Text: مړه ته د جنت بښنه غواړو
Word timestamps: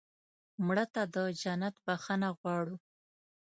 مړه 0.65 0.85
ته 0.93 1.01
د 1.13 1.15
جنت 1.41 1.75
بښنه 1.85 2.29
غواړو 2.39 2.75